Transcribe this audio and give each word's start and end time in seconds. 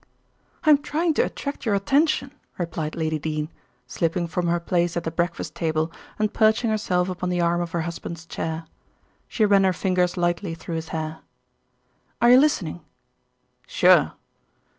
"I'm 0.63 0.79
trying 0.79 1.13
to 1.13 1.21
attract 1.21 1.63
your 1.63 1.75
attention," 1.75 2.31
replied 2.57 2.95
Lady 2.95 3.19
Dene, 3.19 3.49
slipping 3.85 4.25
from 4.25 4.47
her 4.47 4.59
place 4.59 4.97
at 4.97 5.03
the 5.03 5.11
breakfast 5.11 5.53
table 5.53 5.91
and 6.17 6.33
perching 6.33 6.71
herself 6.71 7.07
upon 7.07 7.29
the 7.29 7.39
arm 7.39 7.61
of 7.61 7.69
her 7.73 7.81
husband's 7.81 8.25
chair. 8.25 8.65
She 9.27 9.45
ran 9.45 9.63
her 9.63 9.73
fingers 9.73 10.17
lightly 10.17 10.55
through 10.55 10.77
his 10.77 10.87
hair. 10.87 11.19
"Are 12.19 12.31
you 12.31 12.39
listening?" 12.39 12.81
"Sure!" 13.67 14.13